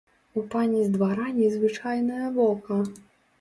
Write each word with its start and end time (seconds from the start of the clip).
У 0.41 0.43
пані 0.53 0.79
з 0.85 0.93
двара 0.95 1.27
незвычайнае 1.41 2.25
вока. 2.39 2.81